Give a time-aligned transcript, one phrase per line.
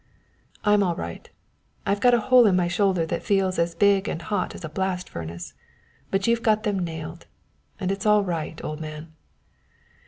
[0.63, 1.29] "I'm all right.
[1.85, 4.69] I've got a hole in my shoulder that feels as big and hot as a
[4.69, 5.53] blast furnace.
[6.09, 7.27] But we've got them nailed,
[7.79, 9.13] and it's all right, old man!"